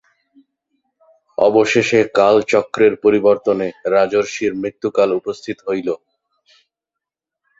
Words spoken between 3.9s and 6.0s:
রাজর্ষির মৃত্যুকাল উপস্থিত হইল।